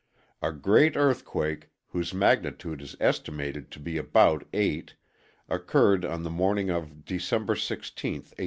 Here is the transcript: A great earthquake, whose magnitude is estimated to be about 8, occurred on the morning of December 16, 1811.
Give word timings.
A 0.41 0.51
great 0.51 0.97
earthquake, 0.97 1.69
whose 1.89 2.11
magnitude 2.11 2.81
is 2.81 2.95
estimated 2.99 3.69
to 3.69 3.79
be 3.79 3.99
about 3.99 4.47
8, 4.51 4.95
occurred 5.47 6.05
on 6.05 6.23
the 6.23 6.31
morning 6.31 6.71
of 6.71 7.05
December 7.05 7.55
16, 7.55 7.89
1811. 8.13 8.37